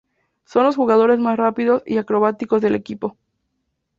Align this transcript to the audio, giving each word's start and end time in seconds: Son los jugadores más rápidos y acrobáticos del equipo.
Son 0.45 0.63
los 0.63 0.75
jugadores 0.77 1.19
más 1.19 1.37
rápidos 1.37 1.83
y 1.85 1.97
acrobáticos 1.97 2.59
del 2.59 2.73
equipo. 2.73 3.17